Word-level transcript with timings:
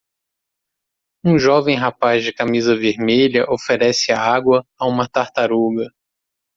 Um 1.23 1.37
jovem 1.37 1.75
rapaz 1.77 2.23
de 2.23 2.33
camisa 2.33 2.75
vermelha 2.75 3.45
oferece 3.47 4.11
água 4.11 4.65
a 4.79 4.87
uma 4.87 5.07
tartaruga. 5.07 5.89